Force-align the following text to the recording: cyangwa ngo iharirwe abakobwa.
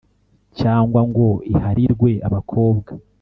cyangwa 0.59 0.99
ngo 1.09 1.27
iharirwe 1.51 2.11
abakobwa. 2.27 2.89